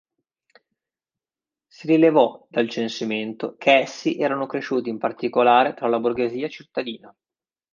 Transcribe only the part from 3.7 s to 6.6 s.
essi erano cresciuti in particolare tra la borghesia